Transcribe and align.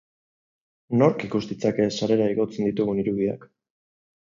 Nork 1.01 1.25
ikus 1.27 1.41
ditzake 1.51 1.87
sarera 1.99 2.31
igotzen 2.37 2.69
ditugun 2.73 3.05
irudiak? 3.05 3.49